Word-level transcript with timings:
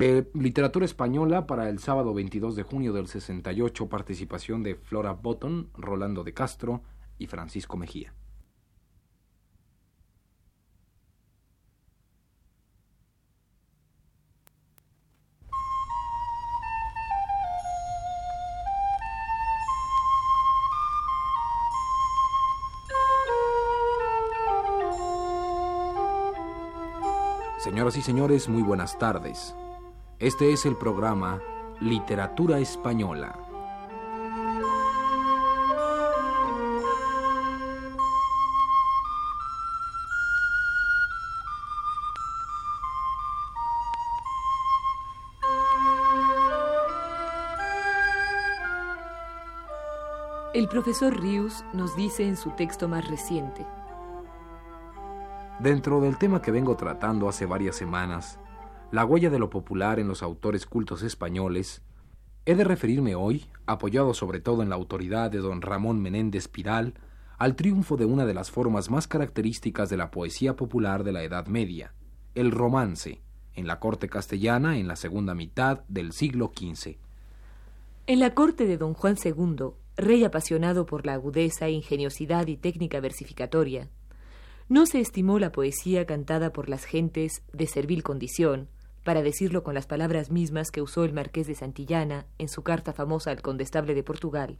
Eh, 0.00 0.30
literatura 0.32 0.84
española 0.84 1.48
para 1.48 1.68
el 1.68 1.80
sábado 1.80 2.14
22 2.14 2.54
de 2.54 2.62
junio 2.62 2.92
del 2.92 3.08
68, 3.08 3.88
participación 3.88 4.62
de 4.62 4.76
Flora 4.76 5.10
Botton, 5.10 5.70
Rolando 5.74 6.22
de 6.22 6.32
Castro 6.32 6.82
y 7.18 7.26
Francisco 7.26 7.76
Mejía. 7.76 8.14
Señoras 27.58 27.96
y 27.96 28.02
señores, 28.02 28.48
muy 28.48 28.62
buenas 28.62 28.96
tardes. 28.96 29.56
Este 30.20 30.52
es 30.52 30.66
el 30.66 30.74
programa 30.76 31.40
Literatura 31.78 32.58
Española. 32.58 33.38
El 50.52 50.66
profesor 50.66 51.16
Rius 51.16 51.64
nos 51.72 51.94
dice 51.94 52.26
en 52.26 52.36
su 52.36 52.50
texto 52.50 52.88
más 52.88 53.06
reciente, 53.08 53.64
Dentro 55.60 56.00
del 56.00 56.18
tema 56.18 56.42
que 56.42 56.50
vengo 56.50 56.76
tratando 56.76 57.28
hace 57.28 57.46
varias 57.46 57.76
semanas, 57.76 58.40
la 58.90 59.04
huella 59.04 59.28
de 59.28 59.38
lo 59.38 59.50
popular 59.50 60.00
en 60.00 60.08
los 60.08 60.22
autores 60.22 60.64
cultos 60.64 61.02
españoles, 61.02 61.82
he 62.46 62.54
de 62.54 62.64
referirme 62.64 63.14
hoy, 63.14 63.44
apoyado 63.66 64.14
sobre 64.14 64.40
todo 64.40 64.62
en 64.62 64.70
la 64.70 64.76
autoridad 64.76 65.30
de 65.30 65.38
don 65.38 65.60
Ramón 65.60 66.00
Menéndez 66.00 66.48
Pidal, 66.48 66.94
al 67.36 67.54
triunfo 67.54 67.96
de 67.96 68.06
una 68.06 68.24
de 68.24 68.34
las 68.34 68.50
formas 68.50 68.90
más 68.90 69.06
características 69.06 69.90
de 69.90 69.98
la 69.98 70.10
poesía 70.10 70.56
popular 70.56 71.04
de 71.04 71.12
la 71.12 71.22
Edad 71.22 71.46
Media, 71.46 71.92
el 72.34 72.50
romance, 72.50 73.20
en 73.54 73.66
la 73.66 73.78
corte 73.78 74.08
castellana 74.08 74.78
en 74.78 74.88
la 74.88 74.96
segunda 74.96 75.34
mitad 75.34 75.80
del 75.88 76.12
siglo 76.12 76.52
XV. 76.56 76.96
En 78.06 78.20
la 78.20 78.32
corte 78.32 78.64
de 78.66 78.78
don 78.78 78.94
Juan 78.94 79.16
II, 79.22 79.72
rey 79.96 80.24
apasionado 80.24 80.86
por 80.86 81.04
la 81.04 81.12
agudeza, 81.12 81.68
ingeniosidad 81.68 82.46
y 82.46 82.56
técnica 82.56 83.00
versificatoria, 83.00 83.90
no 84.68 84.86
se 84.86 85.00
estimó 85.00 85.38
la 85.38 85.52
poesía 85.52 86.06
cantada 86.06 86.52
por 86.52 86.68
las 86.68 86.84
gentes 86.84 87.42
de 87.52 87.66
servil 87.66 88.02
condición, 88.02 88.68
para 89.08 89.22
decirlo 89.22 89.62
con 89.62 89.72
las 89.72 89.86
palabras 89.86 90.30
mismas 90.30 90.70
que 90.70 90.82
usó 90.82 91.02
el 91.02 91.14
marqués 91.14 91.46
de 91.46 91.54
Santillana 91.54 92.26
en 92.36 92.46
su 92.46 92.60
carta 92.60 92.92
famosa 92.92 93.30
al 93.30 93.40
condestable 93.40 93.94
de 93.94 94.02
Portugal. 94.02 94.58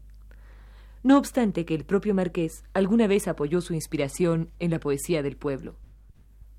No 1.02 1.18
obstante 1.18 1.66
que 1.66 1.74
el 1.74 1.84
propio 1.84 2.14
marqués 2.14 2.64
alguna 2.72 3.06
vez 3.06 3.28
apoyó 3.28 3.60
su 3.60 3.74
inspiración 3.74 4.48
en 4.58 4.70
la 4.70 4.80
poesía 4.80 5.22
del 5.22 5.36
pueblo. 5.36 5.74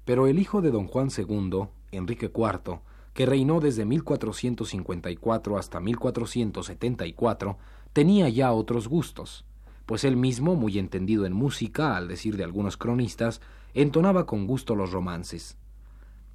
Pero 0.06 0.28
el 0.28 0.38
hijo 0.38 0.62
de 0.62 0.70
don 0.70 0.86
Juan 0.86 1.10
II, 1.18 1.70
Enrique 1.92 2.28
IV, 2.32 2.82
que 3.16 3.26
reinó 3.26 3.60
desde 3.60 3.86
1454 3.86 5.58
hasta 5.58 5.80
1474, 5.80 7.58
tenía 7.92 8.30
ya 8.30 8.54
otros 8.54 8.88
gustos 8.88 9.46
pues 9.88 10.04
él 10.04 10.18
mismo, 10.18 10.54
muy 10.54 10.78
entendido 10.78 11.26
en 11.26 11.34
música, 11.34 11.98
al 11.98 12.08
decir 12.08 12.38
de 12.38 12.44
algunos 12.44 12.78
cronistas, 12.78 13.42
entonaba 13.74 14.28
con 14.28 14.46
gusto 14.46 14.76
los 14.76 14.92
romances. 14.92 15.58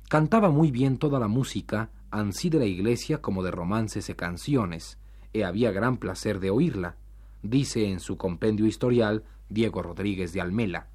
Cantaba 0.08 0.50
muy 0.50 0.70
bien 0.70 0.98
toda 0.98 1.18
la 1.18 1.28
música, 1.28 1.90
ansí 2.10 2.50
de 2.50 2.58
la 2.58 2.66
iglesia 2.66 3.22
como 3.22 3.42
de 3.42 3.50
romances 3.50 4.08
y 4.08 4.14
canciones, 4.14 4.98
y 5.32 5.42
había 5.42 5.72
gran 5.72 5.96
placer 5.96 6.40
de 6.40 6.50
oírla, 6.50 6.96
dice 7.42 7.88
en 7.88 8.00
su 8.00 8.16
compendio 8.16 8.66
historial 8.66 9.24
Diego 9.48 9.82
Rodríguez 9.82 10.32
de 10.32 10.40
Almela. 10.40 10.88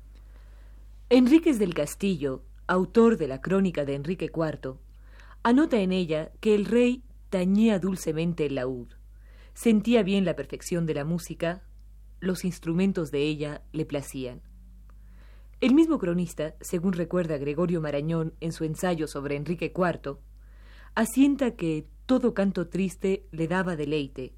Enríquez 1.10 1.60
del 1.60 1.74
Castillo, 1.74 2.44
autor 2.68 3.18
de 3.18 3.28
la 3.28 3.42
crónica 3.42 3.84
de 3.84 3.96
Enrique 3.96 4.32
IV, 4.34 4.76
anota 5.44 5.80
en 5.80 5.92
ella 5.92 6.32
que 6.40 6.54
el 6.54 6.66
rey 6.66 7.04
tañía 7.30 7.80
dulcemente 7.80 8.46
el 8.46 8.56
laúd, 8.56 8.90
sentía 9.54 10.04
bien 10.04 10.24
la 10.24 10.36
perfección 10.36 10.86
de 10.86 10.94
la 10.94 11.04
música, 11.04 11.64
los 12.20 12.46
instrumentos 12.46 13.12
de 13.12 13.24
ella 13.24 13.62
le 13.72 13.86
placían. 13.86 14.42
El 15.62 15.74
mismo 15.74 16.00
cronista, 16.00 16.56
según 16.62 16.94
recuerda 16.94 17.38
Gregorio 17.38 17.82
Marañón 17.82 18.34
en 18.40 18.54
su 18.54 18.64
ensayo 18.64 19.08
sobre 19.08 19.36
Enrique 19.36 19.74
IV, 19.76 20.18
asienta 20.96 21.58
que 21.58 21.86
todo 22.06 22.34
canto 22.34 22.70
triste 22.70 23.28
le 23.32 23.50
daba 23.50 23.76
deleite, 23.76 24.34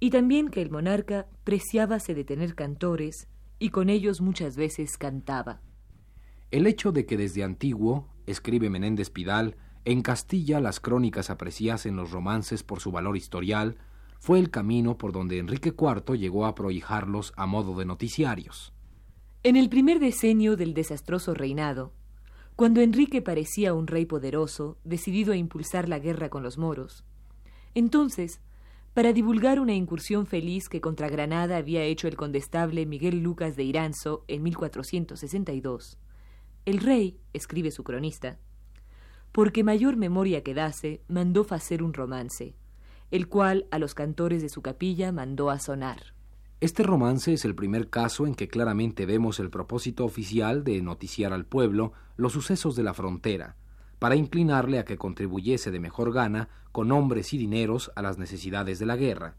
y 0.00 0.10
también 0.10 0.48
que 0.48 0.60
el 0.60 0.70
monarca 0.70 1.28
preciábase 1.44 2.14
de 2.14 2.24
tener 2.24 2.56
cantores 2.56 3.28
y 3.60 3.68
con 3.68 3.88
ellos 3.90 4.20
muchas 4.20 4.56
veces 4.56 4.96
cantaba. 4.98 5.60
El 6.50 6.66
hecho 6.66 6.90
de 6.90 7.06
que 7.06 7.16
desde 7.16 7.44
antiguo, 7.44 8.08
escribe 8.26 8.70
Menéndez 8.70 9.10
Pidal, 9.10 9.56
en 9.84 10.02
Castilla 10.02 10.58
las 10.58 10.80
crónicas 10.80 11.30
apreciasen 11.30 11.94
los 11.94 12.10
romances 12.10 12.64
por 12.64 12.80
su 12.80 12.90
valor 12.90 13.16
historial, 13.16 13.76
fue 14.18 14.40
el 14.40 14.50
camino 14.50 14.98
por 14.98 15.12
donde 15.12 15.38
Enrique 15.38 15.72
IV 15.78 16.18
llegó 16.18 16.44
a 16.44 16.56
prohijarlos 16.56 17.32
a 17.36 17.46
modo 17.46 17.78
de 17.78 17.84
noticiarios. 17.84 18.74
En 19.42 19.56
el 19.56 19.70
primer 19.70 20.00
decenio 20.00 20.54
del 20.54 20.74
desastroso 20.74 21.32
reinado, 21.32 21.94
cuando 22.56 22.82
Enrique 22.82 23.22
parecía 23.22 23.72
un 23.72 23.86
rey 23.86 24.04
poderoso, 24.04 24.76
decidido 24.84 25.32
a 25.32 25.36
impulsar 25.36 25.88
la 25.88 25.98
guerra 25.98 26.28
con 26.28 26.42
los 26.42 26.58
moros, 26.58 27.06
entonces, 27.74 28.42
para 28.92 29.14
divulgar 29.14 29.58
una 29.58 29.72
incursión 29.72 30.26
feliz 30.26 30.68
que 30.68 30.82
contra 30.82 31.08
Granada 31.08 31.56
había 31.56 31.82
hecho 31.84 32.06
el 32.06 32.16
condestable 32.16 32.84
Miguel 32.84 33.20
Lucas 33.20 33.56
de 33.56 33.62
Iranzo 33.62 34.26
en 34.28 34.42
1462, 34.42 35.98
el 36.66 36.78
rey, 36.78 37.18
escribe 37.32 37.70
su 37.70 37.82
cronista, 37.82 38.38
porque 39.32 39.64
mayor 39.64 39.96
memoria 39.96 40.42
quedase, 40.42 41.00
mandó 41.08 41.46
hacer 41.48 41.82
un 41.82 41.94
romance, 41.94 42.56
el 43.10 43.26
cual 43.26 43.66
a 43.70 43.78
los 43.78 43.94
cantores 43.94 44.42
de 44.42 44.50
su 44.50 44.60
capilla 44.60 45.12
mandó 45.12 45.48
a 45.48 45.58
sonar. 45.58 46.19
Este 46.60 46.82
romance 46.82 47.32
es 47.32 47.46
el 47.46 47.54
primer 47.54 47.88
caso 47.88 48.26
en 48.26 48.34
que 48.34 48.48
claramente 48.48 49.06
vemos 49.06 49.40
el 49.40 49.48
propósito 49.48 50.04
oficial 50.04 50.62
de 50.62 50.82
noticiar 50.82 51.32
al 51.32 51.46
pueblo 51.46 51.94
los 52.18 52.34
sucesos 52.34 52.76
de 52.76 52.82
la 52.82 52.92
frontera, 52.92 53.56
para 53.98 54.14
inclinarle 54.14 54.78
a 54.78 54.84
que 54.84 54.98
contribuyese 54.98 55.70
de 55.70 55.80
mejor 55.80 56.12
gana 56.12 56.50
con 56.70 56.92
hombres 56.92 57.32
y 57.32 57.38
dineros 57.38 57.90
a 57.96 58.02
las 58.02 58.18
necesidades 58.18 58.78
de 58.78 58.84
la 58.84 58.96
guerra. 58.96 59.36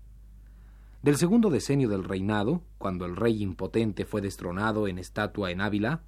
Del 1.04 1.16
segundo 1.16 1.52
decenio 1.52 1.90
del 1.90 2.06
reinado, 2.06 2.64
cuando 2.80 3.06
el 3.06 3.16
rey 3.16 3.44
impotente 3.44 4.06
fue 4.06 4.22
destronado 4.22 4.88
en 4.88 4.98
estatua 4.98 5.52
en 5.52 5.62
Ávila 5.62 6.02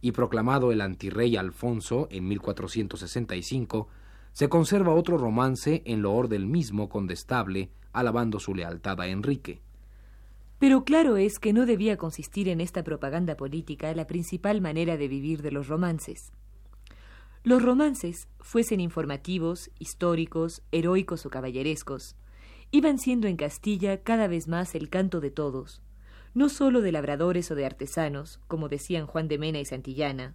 y 0.00 0.10
proclamado 0.10 0.72
el 0.72 0.80
antirrey 0.80 1.36
Alfonso 1.36 2.08
en 2.10 2.26
1465, 2.26 3.86
se 4.32 4.48
conserva 4.48 4.92
otro 4.92 5.18
romance 5.18 5.82
en 5.84 6.02
loor 6.02 6.28
del 6.28 6.46
mismo 6.46 6.88
condestable, 6.88 7.70
alabando 7.92 8.40
su 8.40 8.56
lealtad 8.56 9.00
a 9.00 9.06
Enrique. 9.06 9.62
Pero 10.58 10.84
claro 10.84 11.16
es 11.16 11.38
que 11.38 11.52
no 11.52 11.66
debía 11.66 11.96
consistir 11.96 12.48
en 12.48 12.60
esta 12.60 12.82
propaganda 12.82 13.36
política 13.36 13.94
la 13.94 14.06
principal 14.06 14.60
manera 14.60 14.96
de 14.96 15.06
vivir 15.06 15.42
de 15.42 15.52
los 15.52 15.68
romances. 15.68 16.32
Los 17.44 17.62
romances, 17.62 18.28
fuesen 18.40 18.80
informativos, 18.80 19.70
históricos, 19.78 20.62
heroicos 20.72 21.24
o 21.26 21.30
caballerescos, 21.30 22.16
iban 22.72 22.98
siendo 22.98 23.28
en 23.28 23.36
Castilla 23.36 24.02
cada 24.02 24.26
vez 24.26 24.48
más 24.48 24.74
el 24.74 24.90
canto 24.90 25.20
de 25.20 25.30
todos, 25.30 25.80
no 26.34 26.48
sólo 26.48 26.80
de 26.80 26.92
labradores 26.92 27.50
o 27.50 27.54
de 27.54 27.64
artesanos, 27.64 28.40
como 28.48 28.68
decían 28.68 29.06
Juan 29.06 29.28
de 29.28 29.38
Mena 29.38 29.60
y 29.60 29.64
Santillana, 29.64 30.34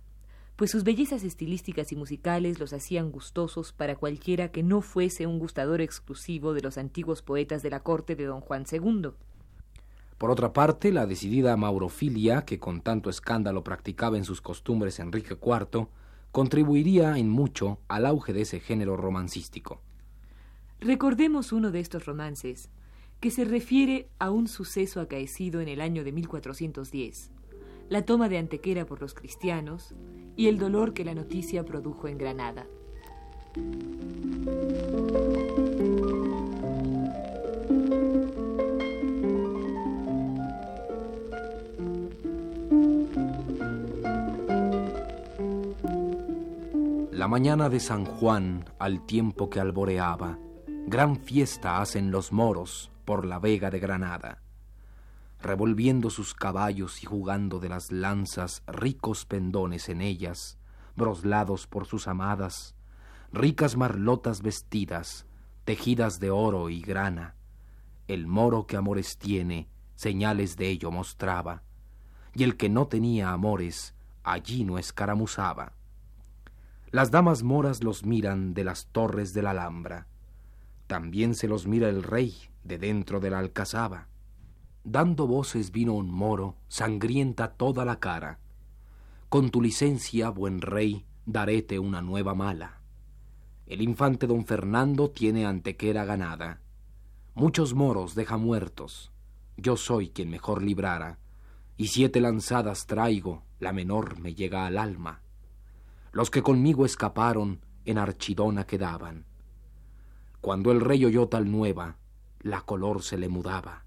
pues 0.56 0.72
sus 0.72 0.84
bellezas 0.84 1.24
estilísticas 1.24 1.92
y 1.92 1.96
musicales 1.96 2.60
los 2.60 2.74
hacían 2.74 3.12
gustosos 3.12 3.74
para 3.74 3.96
cualquiera 3.96 4.52
que 4.52 4.64
no 4.64 4.82
fuese 4.82 5.28
un 5.28 5.40
gustador 5.40 5.82
exclusivo 5.82 6.54
de 6.54 6.62
los 6.62 6.78
antiguos 6.78 7.22
poetas 7.22 7.64
de 7.64 7.72
la 7.72 7.82
corte 7.82 8.16
de 8.16 8.26
don 8.26 8.42
Juan 8.42 8.66
II. 8.72 9.12
Por 10.24 10.32
otra 10.32 10.54
parte, 10.54 10.94
la 10.94 11.06
decidida 11.06 11.58
maurofilia 11.58 12.46
que 12.46 12.58
con 12.58 12.80
tanto 12.80 13.10
escándalo 13.10 13.62
practicaba 13.62 14.16
en 14.16 14.24
sus 14.24 14.40
costumbres 14.40 15.00
Enrique 15.00 15.34
IV, 15.34 15.90
contribuiría 16.32 17.18
en 17.18 17.28
mucho 17.28 17.80
al 17.90 18.06
auge 18.06 18.32
de 18.32 18.44
ese 18.44 18.62
género 18.62 18.96
romancístico. 18.96 19.82
Recordemos 20.80 21.52
uno 21.52 21.72
de 21.72 21.82
estos 21.82 22.06
romances, 22.06 22.70
que 23.20 23.32
se 23.32 23.44
refiere 23.44 24.08
a 24.18 24.32
un 24.32 24.48
suceso 24.48 25.02
acaecido 25.02 25.60
en 25.60 25.68
el 25.68 25.82
año 25.82 26.06
de 26.06 26.14
1410 26.14 27.30
la 27.90 28.04
toma 28.04 28.30
de 28.30 28.38
Antequera 28.38 28.86
por 28.86 29.02
los 29.02 29.14
cristianos 29.14 29.94
y 30.38 30.48
el 30.48 30.58
dolor 30.58 30.94
que 30.94 31.04
la 31.04 31.16
noticia 31.16 31.66
produjo 31.66 32.08
en 32.08 32.18
Granada. 32.18 32.66
La 47.24 47.30
mañana 47.30 47.70
de 47.70 47.80
San 47.80 48.04
Juan, 48.04 48.66
al 48.80 49.06
tiempo 49.06 49.50
que 49.50 49.62
alboreaba, 49.62 50.38
gran 50.88 51.16
fiesta 51.16 51.80
hacen 51.80 52.12
los 52.12 52.34
moros 52.34 52.92
por 53.06 53.26
la 53.26 53.40
vega 53.40 53.72
de 53.72 53.80
Granada. 53.80 54.42
Revolviendo 55.42 56.10
sus 56.10 56.34
caballos 56.34 57.02
y 57.02 57.06
jugando 57.06 57.62
de 57.62 57.70
las 57.70 57.94
lanzas 57.94 58.62
ricos 58.68 59.26
pendones 59.26 59.88
en 59.88 60.02
ellas, 60.02 60.58
broslados 60.98 61.66
por 61.66 61.86
sus 61.86 62.10
amadas, 62.10 62.76
ricas 63.32 63.78
marlotas 63.78 64.42
vestidas, 64.42 65.26
tejidas 65.64 66.20
de 66.20 66.30
oro 66.30 66.70
y 66.70 66.82
grana. 66.82 67.36
El 68.10 68.28
moro 68.28 68.68
que 68.68 68.76
amores 68.76 69.18
tiene, 69.18 69.70
señales 69.96 70.58
de 70.58 70.68
ello 70.68 70.92
mostraba, 70.92 71.64
y 72.34 72.44
el 72.44 72.58
que 72.58 72.68
no 72.68 72.88
tenía 72.90 73.32
amores, 73.32 73.96
allí 74.26 74.66
no 74.66 74.78
escaramuzaba. 74.78 75.72
Las 76.94 77.10
damas 77.10 77.42
moras 77.42 77.84
los 77.84 78.06
miran 78.06 78.54
de 78.54 78.64
las 78.64 78.86
torres 78.86 79.34
de 79.34 79.42
la 79.42 79.50
Alhambra. 79.50 80.06
También 80.86 81.34
se 81.34 81.48
los 81.48 81.66
mira 81.66 81.90
el 81.90 82.04
rey 82.04 82.36
de 82.64 82.78
dentro 82.78 83.20
de 83.20 83.32
la 83.32 83.40
alcazaba. 83.40 84.10
Dando 84.84 85.26
voces 85.26 85.72
vino 85.72 85.94
un 85.94 86.12
moro, 86.12 86.56
sangrienta 86.68 87.54
toda 87.54 87.84
la 87.84 88.00
cara. 88.00 88.38
Con 89.30 89.50
tu 89.50 89.60
licencia, 89.60 90.30
buen 90.30 90.62
rey, 90.62 91.04
daréte 91.26 91.80
una 91.80 92.04
nueva 92.04 92.36
mala. 92.36 92.80
El 93.66 93.82
infante 93.82 94.28
don 94.28 94.46
Fernando 94.46 95.10
tiene 95.10 95.48
antequera 95.48 96.06
ganada. 96.06 96.62
Muchos 97.34 97.74
moros 97.74 98.14
deja 98.14 98.38
muertos. 98.38 99.12
Yo 99.58 99.78
soy 99.78 100.12
quien 100.12 100.30
mejor 100.30 100.62
librara. 100.62 101.18
Y 101.76 101.88
siete 101.88 102.22
lanzadas 102.22 102.86
traigo, 102.86 103.42
la 103.60 103.74
menor 103.74 104.20
me 104.20 104.36
llega 104.36 104.68
al 104.68 104.78
alma. 104.78 105.23
Los 106.14 106.30
que 106.30 106.44
conmigo 106.44 106.86
escaparon 106.86 107.66
en 107.86 107.98
Archidona 107.98 108.66
quedaban. 108.68 109.26
Cuando 110.42 110.72
el 110.72 110.80
rey 110.80 111.04
oyó 111.06 111.28
tal 111.28 111.52
nueva, 111.52 111.98
la 112.40 112.62
color 112.62 113.02
se 113.02 113.18
le 113.18 113.30
mudaba. 113.30 113.86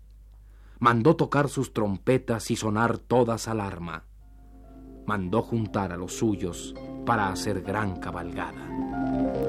Mandó 0.81 1.15
tocar 1.15 1.49
sus 1.49 1.73
trompetas 1.73 2.51
y 2.51 2.57
sonar 2.57 2.99
todas 2.99 3.47
alarma. 3.47 4.07
Mandó 5.07 5.41
juntar 5.41 5.93
a 5.93 5.97
los 5.97 6.15
suyos 6.15 6.75
para 7.07 7.29
hacer 7.29 7.63
gran 7.63 8.01
cabalgada. 8.01 9.46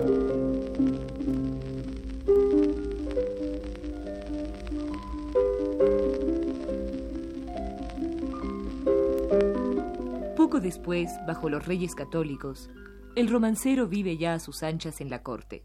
Después, 10.60 11.12
bajo 11.28 11.50
los 11.50 11.66
reyes 11.66 11.94
católicos, 11.94 12.70
el 13.16 13.30
romancero 13.30 13.88
vive 13.88 14.18
ya 14.18 14.34
a 14.34 14.40
sus 14.40 14.64
anchas 14.64 15.02
en 15.02 15.10
la 15.10 15.22
corte. 15.22 15.64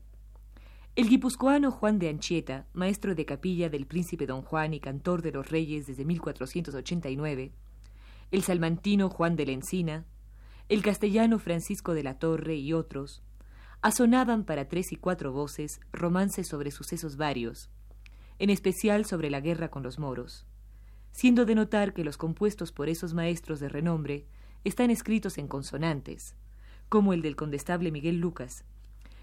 El 0.96 1.08
guipuzcoano 1.08 1.70
Juan 1.70 1.98
de 1.98 2.10
Anchieta, 2.10 2.66
maestro 2.74 3.14
de 3.14 3.24
capilla 3.24 3.70
del 3.70 3.86
príncipe 3.86 4.26
don 4.26 4.42
Juan 4.42 4.74
y 4.74 4.80
cantor 4.80 5.22
de 5.22 5.32
los 5.32 5.50
reyes 5.50 5.86
desde 5.86 6.04
1489, 6.04 7.52
el 8.30 8.42
salmantino 8.42 9.08
Juan 9.08 9.34
de 9.36 9.46
la 9.46 9.52
Encina, 9.52 10.04
el 10.68 10.82
castellano 10.82 11.38
Francisco 11.38 11.94
de 11.94 12.02
la 12.02 12.18
Torre 12.18 12.56
y 12.56 12.74
otros, 12.74 13.22
asonaban 13.80 14.44
para 14.44 14.68
tres 14.68 14.92
y 14.92 14.96
cuatro 14.96 15.32
voces 15.32 15.80
romances 15.92 16.46
sobre 16.48 16.70
sucesos 16.70 17.16
varios, 17.16 17.70
en 18.38 18.50
especial 18.50 19.06
sobre 19.06 19.30
la 19.30 19.40
guerra 19.40 19.70
con 19.70 19.82
los 19.82 19.98
moros, 19.98 20.46
siendo 21.12 21.46
de 21.46 21.54
notar 21.54 21.94
que 21.94 22.04
los 22.04 22.18
compuestos 22.18 22.72
por 22.72 22.90
esos 22.90 23.14
maestros 23.14 23.60
de 23.60 23.70
renombre 23.70 24.26
están 24.64 24.90
escritos 24.90 25.38
en 25.38 25.48
consonantes, 25.48 26.34
como 26.88 27.12
el 27.12 27.22
del 27.22 27.36
condestable 27.36 27.90
Miguel 27.90 28.18
Lucas, 28.18 28.64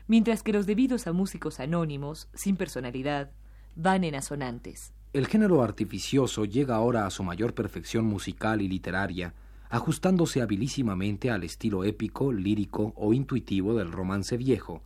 mientras 0.08 0.44
que 0.44 0.54
los 0.54 0.66
debidos 0.66 1.08
a 1.08 1.14
músicos 1.14 1.60
anónimos, 1.60 2.28
sin 2.34 2.58
personalidad, 2.58 3.32
van 3.76 4.04
en 4.04 4.16
asonantes. 4.16 4.92
El 5.14 5.28
género 5.28 5.64
artificioso 5.64 6.46
llega 6.46 6.76
ahora 6.76 7.06
a 7.06 7.10
su 7.10 7.24
mayor 7.24 7.54
perfección 7.54 8.06
musical 8.06 8.62
y 8.62 8.68
literaria, 8.68 9.34
ajustándose 9.70 10.42
habilísimamente 10.42 11.30
al 11.30 11.44
estilo 11.44 11.84
épico, 11.84 12.34
lírico 12.34 12.94
o 12.96 13.14
intuitivo 13.14 13.76
del 13.76 13.92
romance 13.92 14.36
viejo. 14.36 14.82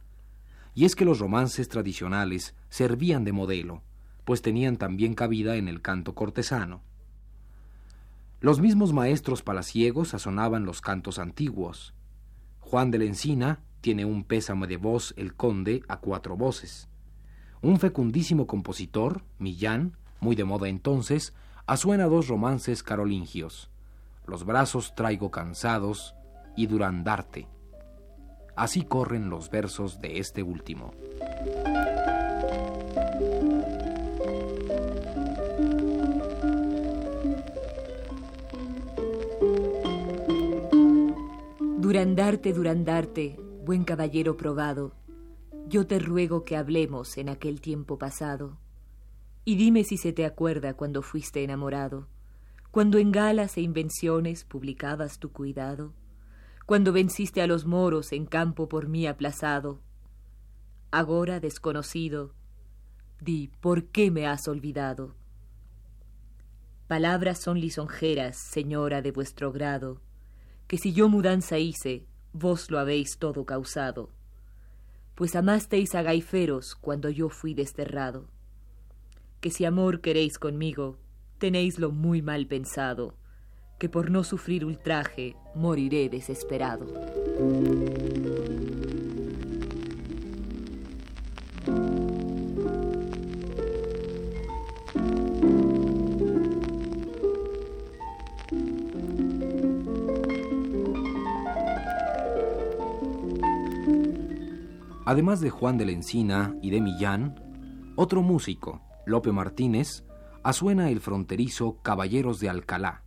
Y 0.76 0.86
es 0.86 0.96
que 0.96 1.06
los 1.06 1.20
romances 1.20 1.70
tradicionales 1.70 2.54
servían 2.70 3.24
de 3.24 3.32
modelo, 3.32 3.82
pues 4.26 4.42
tenían 4.42 4.78
también 4.78 5.14
cabida 5.14 5.56
en 5.56 5.68
el 5.68 5.82
canto 5.82 6.16
cortesano. 6.16 6.82
Los 8.44 8.60
mismos 8.60 8.92
maestros 8.92 9.42
palaciegos 9.42 10.10
sazonaban 10.10 10.66
los 10.66 10.82
cantos 10.82 11.18
antiguos. 11.18 11.94
Juan 12.60 12.92
de 12.92 12.98
la 12.98 13.06
Encina 13.06 13.62
tiene 13.80 14.04
un 14.04 14.26
pésame 14.26 14.68
de 14.68 14.76
voz 14.76 15.14
el 15.16 15.34
conde 15.34 15.82
a 15.88 16.02
cuatro 16.02 16.36
voces. 16.36 16.90
Un 17.62 17.80
fecundísimo 17.80 18.46
compositor, 18.46 19.24
Millán, 19.40 19.96
muy 20.20 20.36
de 20.36 20.44
moda 20.44 20.68
entonces, 20.68 21.34
asuena 21.68 22.08
dos 22.08 22.28
romances 22.28 22.84
carolingios, 22.84 23.70
Los 24.28 24.44
brazos 24.44 24.94
traigo 24.94 25.32
cansados 25.32 26.14
y 26.58 26.68
Durandarte. 26.68 27.48
Así 28.58 28.84
corren 28.84 29.30
los 29.30 29.50
versos 29.50 30.02
de 30.02 30.20
este 30.20 30.44
último. 30.44 30.94
Durandarte, 42.04 42.52
Durandarte, 42.52 43.40
buen 43.64 43.86
caballero 43.86 44.36
probado, 44.36 44.94
yo 45.70 45.88
te 45.88 46.00
ruego 46.00 46.44
que 46.44 46.58
hablemos 46.58 47.18
en 47.18 47.30
aquel 47.30 47.62
tiempo 47.62 47.98
pasado, 47.98 48.58
y 49.46 49.56
dime 49.56 49.86
si 49.86 49.96
se 49.96 50.12
te 50.12 50.26
acuerda 50.26 50.74
cuando 50.74 51.02
fuiste 51.02 51.46
enamorado, 51.46 52.10
cuando 52.72 52.98
en 52.98 53.14
galas 53.14 53.56
e 53.56 53.62
invenciones 53.62 54.44
publicabas 54.44 55.18
tu 55.18 55.32
cuidado, 55.32 55.94
cuando 56.66 56.92
venciste 56.92 57.42
a 57.42 57.48
los 57.48 57.66
moros 57.66 58.12
en 58.12 58.26
campo 58.26 58.68
por 58.68 58.90
mí 58.90 59.08
aplazado. 59.08 59.80
Agora, 60.92 61.40
desconocido, 61.40 62.34
di, 63.22 63.50
¿por 63.62 63.86
qué 63.86 64.12
me 64.12 64.28
has 64.28 64.50
olvidado? 64.50 65.16
Palabras 66.88 67.40
son 67.40 67.62
lisonjeras, 67.62 68.36
señora 68.36 69.02
de 69.02 69.14
vuestro 69.14 69.54
grado, 69.54 70.02
que 70.74 70.80
si 70.80 70.92
yo 70.92 71.08
mudanza 71.08 71.60
hice, 71.60 72.08
vos 72.32 72.72
lo 72.72 72.80
habéis 72.80 73.20
todo 73.20 73.46
causado, 73.46 74.10
pues 75.14 75.36
amasteis 75.36 75.94
a 75.94 76.02
gaiferos 76.02 76.74
cuando 76.74 77.12
yo 77.12 77.30
fui 77.30 77.54
desterrado. 77.54 78.26
Que 79.40 79.52
si 79.52 79.66
amor 79.66 80.02
queréis 80.02 80.40
conmigo, 80.40 80.98
tenéislo 81.38 81.92
muy 81.92 82.24
mal 82.24 82.48
pensado, 82.48 83.14
que 83.78 83.88
por 83.88 84.10
no 84.10 84.24
sufrir 84.24 84.66
ultraje 84.66 85.36
moriré 85.54 86.10
desesperado. 86.10 86.88
Además 105.14 105.42
de 105.42 105.52
Juan 105.52 105.78
de 105.78 105.86
la 105.86 105.92
Encina 105.92 106.56
y 106.60 106.72
de 106.72 106.82
Millán, 106.82 107.36
otro 107.96 108.24
músico, 108.24 108.82
Lope 109.06 109.32
Martínez, 109.32 110.04
asuena 110.42 110.90
el 110.90 111.02
fronterizo 111.02 111.78
Caballeros 111.84 112.40
de 112.40 112.50
Alcalá, 112.50 113.04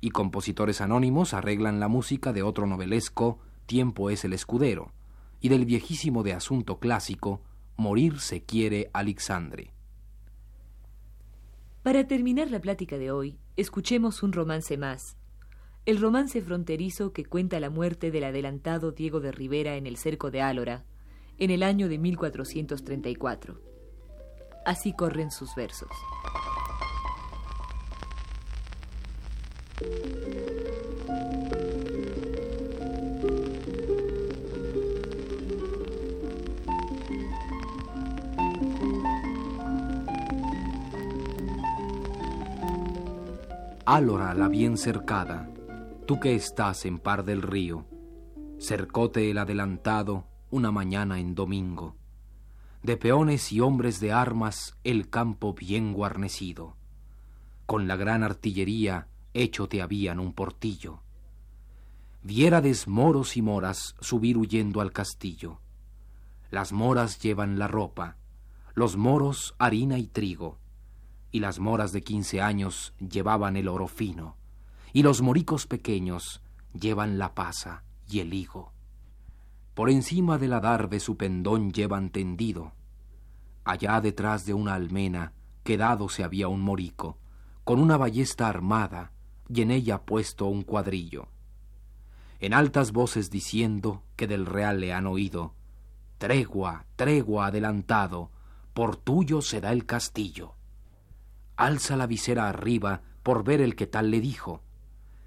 y 0.00 0.10
compositores 0.10 0.80
anónimos 0.80 1.34
arreglan 1.34 1.78
la 1.78 1.86
música 1.86 2.32
de 2.32 2.42
otro 2.42 2.66
novelesco 2.66 3.38
Tiempo 3.66 4.10
es 4.10 4.24
el 4.24 4.32
escudero, 4.32 4.90
y 5.40 5.48
del 5.48 5.64
viejísimo 5.64 6.24
de 6.24 6.32
asunto 6.32 6.80
clásico 6.80 7.40
Morir 7.76 8.18
se 8.18 8.42
quiere 8.42 8.90
Alexandre. 8.92 9.70
Para 11.84 12.04
terminar 12.08 12.50
la 12.50 12.60
plática 12.60 12.98
de 12.98 13.12
hoy, 13.12 13.38
escuchemos 13.56 14.24
un 14.24 14.32
romance 14.32 14.76
más, 14.76 15.16
el 15.86 16.00
romance 16.00 16.42
fronterizo 16.42 17.12
que 17.12 17.24
cuenta 17.24 17.60
la 17.60 17.70
muerte 17.70 18.10
del 18.10 18.24
adelantado 18.24 18.90
Diego 18.90 19.20
de 19.20 19.30
Rivera 19.30 19.76
en 19.76 19.86
el 19.86 19.98
cerco 19.98 20.32
de 20.32 20.42
Álora, 20.42 20.84
en 21.38 21.50
el 21.50 21.62
año 21.62 21.88
de 21.88 21.98
1434. 21.98 23.60
Así 24.64 24.92
corren 24.92 25.30
sus 25.30 25.54
versos. 25.54 25.90
Álora 43.90 44.34
la 44.34 44.48
bien 44.48 44.76
cercada, 44.76 45.48
tú 46.04 46.20
que 46.20 46.34
estás 46.34 46.84
en 46.84 46.98
par 46.98 47.24
del 47.24 47.40
río, 47.40 47.86
cercote 48.58 49.30
el 49.30 49.38
adelantado, 49.38 50.26
una 50.50 50.70
mañana 50.70 51.20
en 51.20 51.34
domingo. 51.34 51.96
De 52.82 52.96
peones 52.96 53.52
y 53.52 53.60
hombres 53.60 54.00
de 54.00 54.12
armas 54.12 54.76
el 54.84 55.10
campo 55.10 55.52
bien 55.52 55.92
guarnecido. 55.92 56.76
Con 57.66 57.86
la 57.86 57.96
gran 57.96 58.22
artillería 58.22 59.08
hecho 59.34 59.68
te 59.68 59.82
habían 59.82 60.20
un 60.20 60.32
portillo. 60.32 61.02
Viérades 62.22 62.88
moros 62.88 63.36
y 63.36 63.42
moras 63.42 63.94
subir 64.00 64.38
huyendo 64.38 64.80
al 64.80 64.92
castillo. 64.92 65.60
Las 66.50 66.72
moras 66.72 67.20
llevan 67.20 67.58
la 67.58 67.68
ropa, 67.68 68.16
los 68.74 68.96
moros 68.96 69.54
harina 69.58 69.98
y 69.98 70.06
trigo, 70.06 70.58
y 71.30 71.40
las 71.40 71.58
moras 71.58 71.92
de 71.92 72.02
quince 72.02 72.40
años 72.40 72.94
llevaban 72.98 73.56
el 73.56 73.68
oro 73.68 73.86
fino, 73.86 74.36
y 74.92 75.02
los 75.02 75.20
moricos 75.20 75.66
pequeños 75.66 76.42
llevan 76.72 77.18
la 77.18 77.34
pasa 77.34 77.84
y 78.08 78.20
el 78.20 78.32
higo. 78.32 78.72
Por 79.78 79.90
encima 79.90 80.38
del 80.38 80.54
adarve 80.54 80.98
su 80.98 81.16
pendón 81.16 81.70
llevan 81.70 82.10
tendido. 82.10 82.72
Allá 83.62 84.00
detrás 84.00 84.44
de 84.44 84.52
una 84.52 84.74
almena 84.74 85.34
quedado 85.62 86.08
se 86.08 86.24
había 86.24 86.48
un 86.48 86.62
morico, 86.62 87.16
con 87.62 87.78
una 87.78 87.96
ballesta 87.96 88.48
armada 88.48 89.12
y 89.48 89.62
en 89.62 89.70
ella 89.70 90.02
puesto 90.04 90.46
un 90.46 90.62
cuadrillo. 90.62 91.28
En 92.40 92.54
altas 92.54 92.90
voces 92.90 93.30
diciendo 93.30 94.02
que 94.16 94.26
del 94.26 94.46
real 94.46 94.80
le 94.80 94.92
han 94.92 95.06
oído, 95.06 95.54
Tregua, 96.18 96.86
tregua, 96.96 97.46
adelantado, 97.46 98.32
por 98.74 98.96
tuyo 98.96 99.42
se 99.42 99.60
da 99.60 99.70
el 99.70 99.86
castillo. 99.86 100.54
Alza 101.54 101.96
la 101.96 102.08
visera 102.08 102.48
arriba 102.48 103.02
por 103.22 103.44
ver 103.44 103.60
el 103.60 103.76
que 103.76 103.86
tal 103.86 104.10
le 104.10 104.20
dijo. 104.20 104.60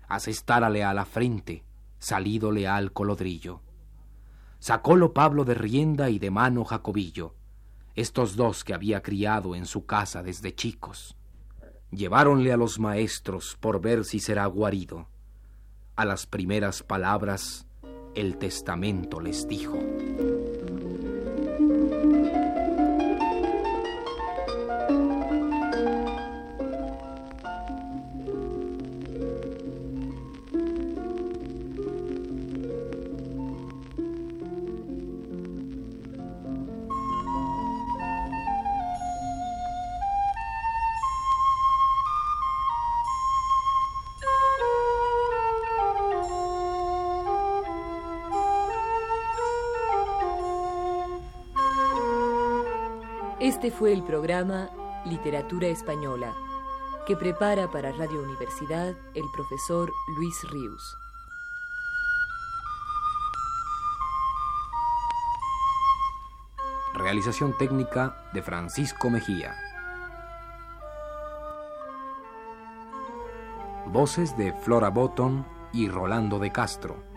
Asestárale 0.09 0.83
a 0.83 0.93
la 0.93 1.05
frente, 1.05 1.63
salídole 1.99 2.67
al 2.67 2.91
colodrillo. 2.91 3.61
Sacólo 4.61 5.11
Pablo 5.11 5.43
de 5.43 5.55
rienda 5.55 6.11
y 6.11 6.19
de 6.19 6.29
mano 6.29 6.65
Jacobillo, 6.65 7.33
estos 7.95 8.35
dos 8.35 8.63
que 8.63 8.75
había 8.75 9.01
criado 9.01 9.55
en 9.55 9.65
su 9.65 9.87
casa 9.87 10.21
desde 10.21 10.53
chicos. 10.53 11.17
Lleváronle 11.89 12.53
a 12.53 12.57
los 12.57 12.77
maestros 12.77 13.57
por 13.59 13.81
ver 13.81 14.05
si 14.05 14.19
será 14.19 14.45
guarido. 14.45 15.07
A 15.95 16.05
las 16.05 16.27
primeras 16.27 16.83
palabras 16.83 17.65
el 18.13 18.37
testamento 18.37 19.19
les 19.19 19.47
dijo. 19.47 19.79
Este 53.41 53.71
fue 53.71 53.91
el 53.91 54.03
programa 54.03 54.69
Literatura 55.03 55.65
Española, 55.65 56.31
que 57.07 57.15
prepara 57.15 57.71
para 57.71 57.91
Radio 57.91 58.21
Universidad 58.21 58.95
el 59.15 59.23
profesor 59.33 59.91
Luis 60.15 60.47
Ríos. 60.51 60.95
Realización 66.93 67.57
técnica 67.57 68.29
de 68.31 68.43
Francisco 68.43 69.09
Mejía. 69.09 69.55
Voces 73.87 74.37
de 74.37 74.53
Flora 74.53 74.91
Botton 74.91 75.47
y 75.73 75.89
Rolando 75.89 76.37
de 76.37 76.51
Castro. 76.51 77.10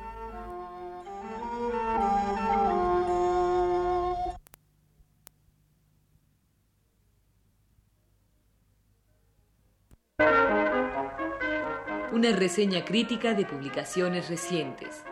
Una 12.14 12.30
reseña 12.30 12.84
crítica 12.84 13.34
de 13.34 13.44
publicaciones 13.44 14.28
recientes. 14.28 15.02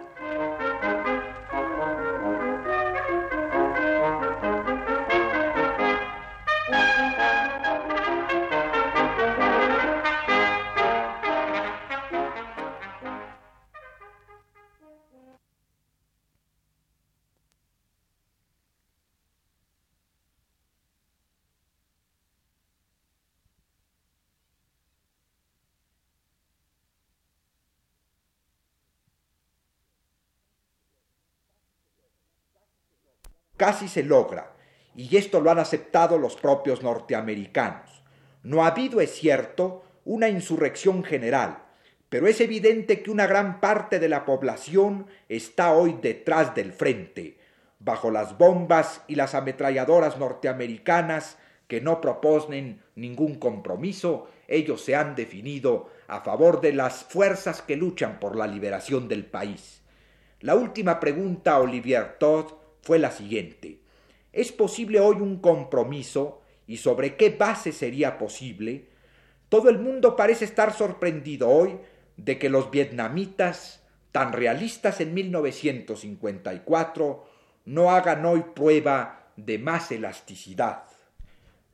Casi 33.63 33.87
se 33.87 34.03
logra, 34.03 34.57
y 34.97 35.17
esto 35.17 35.41
lo 35.41 35.49
han 35.49 35.61
aceptado 35.61 36.19
los 36.19 36.35
propios 36.35 36.83
norteamericanos. 36.83 38.03
No 38.43 38.65
ha 38.65 38.67
habido, 38.67 39.01
es 39.01 39.15
cierto, 39.15 39.85
una 40.05 40.29
insurrección 40.29 41.05
general, 41.05 41.59
pero 42.09 42.27
es 42.27 42.41
evidente 42.41 43.05
que 43.05 43.13
una 43.13 43.29
gran 43.29 43.61
parte 43.61 44.01
de 44.01 44.09
la 44.09 44.25
población 44.25 45.07
está 45.29 45.75
hoy 45.75 45.97
detrás 46.03 46.57
del 46.57 46.73
frente, 46.73 47.39
bajo 47.79 48.11
las 48.11 48.37
bombas 48.37 49.03
y 49.07 49.15
las 49.15 49.33
ametralladoras 49.37 50.19
norteamericanas 50.19 51.39
que 51.69 51.81
no 51.81 52.01
proponen 52.01 52.83
ningún 52.97 53.37
compromiso, 53.37 54.29
ellos 54.49 54.83
se 54.83 54.97
han 54.97 55.15
definido 55.15 55.89
a 56.09 56.23
favor 56.23 56.61
de 56.61 56.73
las 56.73 57.05
fuerzas 57.05 57.63
que 57.63 57.77
luchan 57.77 58.19
por 58.19 58.35
la 58.35 58.49
liberación 58.49 59.07
del 59.07 59.25
país. 59.25 59.83
La 60.41 60.57
última 60.57 60.99
pregunta 60.99 61.61
Olivier 61.61 62.17
Todd 62.19 62.55
fue 62.83 62.99
la 62.99 63.11
siguiente. 63.11 63.79
¿Es 64.33 64.53
posible 64.53 65.01
hoy 65.01 65.17
un 65.17 65.39
compromiso 65.39 66.43
y 66.67 66.77
sobre 66.79 67.17
qué 67.17 67.31
base 67.31 67.73
sería 67.73 68.19
posible? 68.19 68.91
Todo 69.49 69.71
el 69.71 69.79
mundo 69.79 70.17
parece 70.17 70.45
estar 70.45 70.75
sorprendido 70.75 71.49
hoy 71.49 71.79
de 72.17 72.39
que 72.39 72.51
los 72.51 72.71
vietnamitas, 72.71 73.83
tan 74.11 74.33
realistas 74.33 75.01
en 75.01 75.15
1954, 75.15 77.27
no 77.65 77.91
hagan 77.91 78.27
hoy 78.27 78.45
prueba 78.55 79.31
de 79.37 79.59
más 79.59 79.93
elasticidad. 79.93 80.85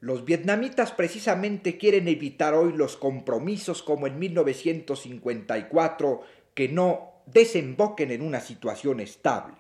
Los 0.01 0.25
vietnamitas 0.25 0.93
precisamente 0.93 1.77
quieren 1.79 2.07
evitar 2.07 2.55
hoy 2.55 2.73
los 2.73 2.97
compromisos 2.97 3.83
como 3.83 4.07
en 4.07 4.17
1954 4.19 6.21
que 6.55 6.69
no 6.69 7.15
desemboquen 7.27 8.13
en 8.13 8.23
una 8.23 8.39
situación 8.41 9.01
estable 9.01 9.57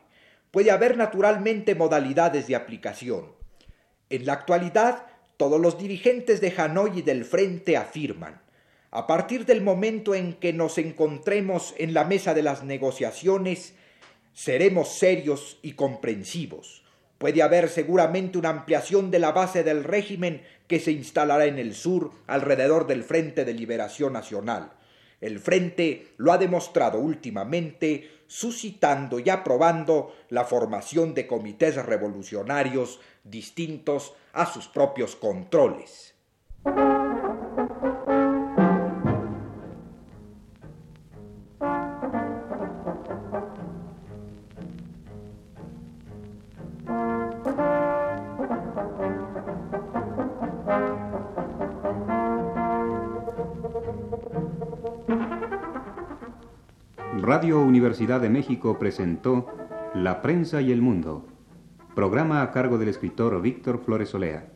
puede 0.50 0.70
haber 0.70 0.96
naturalmente 0.96 1.74
modalidades 1.74 2.46
de 2.46 2.56
aplicación. 2.56 3.32
En 4.10 4.26
la 4.26 4.34
actualidad, 4.34 5.06
todos 5.36 5.60
los 5.60 5.78
dirigentes 5.78 6.40
de 6.40 6.52
Hanoi 6.56 6.98
y 6.98 7.02
del 7.02 7.24
Frente 7.24 7.76
afirman, 7.76 8.40
a 8.90 9.06
partir 9.06 9.44
del 9.44 9.60
momento 9.60 10.14
en 10.14 10.34
que 10.34 10.52
nos 10.52 10.78
encontremos 10.78 11.74
en 11.76 11.92
la 11.92 12.04
mesa 12.04 12.32
de 12.32 12.42
las 12.42 12.64
negociaciones, 12.64 13.74
seremos 14.32 14.98
serios 14.98 15.58
y 15.62 15.72
comprensivos. 15.72 16.84
Puede 17.18 17.42
haber 17.42 17.68
seguramente 17.68 18.38
una 18.38 18.48
ampliación 18.48 19.10
de 19.10 19.18
la 19.18 19.32
base 19.32 19.62
del 19.62 19.84
régimen 19.84 20.42
que 20.68 20.80
se 20.80 20.92
instalará 20.92 21.46
en 21.46 21.58
el 21.58 21.74
sur 21.74 22.12
alrededor 22.26 22.86
del 22.86 23.02
Frente 23.02 23.44
de 23.44 23.52
Liberación 23.52 24.12
Nacional. 24.12 24.72
El 25.20 25.40
Frente 25.40 26.12
lo 26.16 26.32
ha 26.32 26.38
demostrado 26.38 26.98
últimamente 26.98 28.08
suscitando 28.28 29.18
y 29.18 29.28
aprobando 29.30 30.14
la 30.28 30.44
formación 30.44 31.14
de 31.14 31.26
comités 31.26 31.74
revolucionarios 31.84 33.00
distintos 33.24 34.12
a 34.32 34.46
sus 34.46 34.68
propios 34.68 35.16
controles. 35.16 36.14
Radio 57.38 57.60
Universidad 57.60 58.20
de 58.20 58.30
México 58.30 58.80
presentó 58.80 59.46
La 59.94 60.22
prensa 60.22 60.60
y 60.60 60.72
el 60.72 60.82
mundo 60.82 61.24
Programa 61.94 62.42
a 62.42 62.50
cargo 62.50 62.78
del 62.78 62.88
escritor 62.88 63.40
Víctor 63.40 63.78
Flores 63.78 64.12
Olea. 64.12 64.48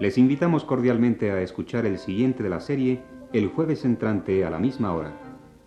Les 0.00 0.16
invitamos 0.16 0.64
cordialmente 0.64 1.30
a 1.30 1.42
escuchar 1.42 1.84
el 1.84 1.98
siguiente 1.98 2.42
de 2.42 2.48
la 2.48 2.60
serie 2.60 3.02
el 3.34 3.48
jueves 3.48 3.84
entrante 3.84 4.46
a 4.46 4.50
la 4.50 4.58
misma 4.58 4.94
hora. 4.94 5.12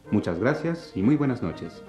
Muchas 0.10 0.40
gracias 0.40 0.92
y 0.96 1.04
muy 1.04 1.18
buenas 1.18 1.44
noches. 1.44 1.84